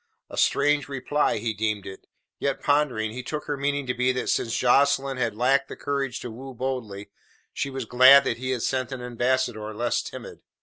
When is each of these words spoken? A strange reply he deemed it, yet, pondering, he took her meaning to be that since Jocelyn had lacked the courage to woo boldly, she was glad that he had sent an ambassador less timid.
A 0.31 0.35
strange 0.37 0.87
reply 0.89 1.37
he 1.37 1.53
deemed 1.53 1.85
it, 1.85 2.07
yet, 2.39 2.59
pondering, 2.63 3.11
he 3.11 3.21
took 3.21 3.45
her 3.45 3.55
meaning 3.55 3.85
to 3.85 3.93
be 3.93 4.11
that 4.13 4.29
since 4.31 4.57
Jocelyn 4.57 5.17
had 5.17 5.35
lacked 5.35 5.67
the 5.67 5.75
courage 5.75 6.19
to 6.21 6.31
woo 6.31 6.55
boldly, 6.55 7.11
she 7.53 7.69
was 7.69 7.85
glad 7.85 8.23
that 8.23 8.39
he 8.39 8.49
had 8.49 8.63
sent 8.63 8.91
an 8.91 9.03
ambassador 9.03 9.71
less 9.75 10.01
timid. 10.01 10.39